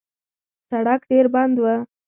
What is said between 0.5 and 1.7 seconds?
سړک ډېر بند و.